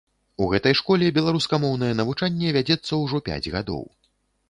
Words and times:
У 0.45 0.45
гэтай 0.53 0.73
школе 0.79 1.11
беларускамоўнае 1.19 1.91
навучанне 2.01 2.57
вядзецца 2.59 2.91
ўжо 3.05 3.25
пяць 3.33 3.43
гадоў. 3.61 3.91